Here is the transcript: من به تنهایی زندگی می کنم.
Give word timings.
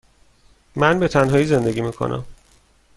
من 0.75 0.99
به 0.99 1.07
تنهایی 1.07 1.45
زندگی 1.45 1.81
می 1.81 1.91
کنم. 1.91 2.25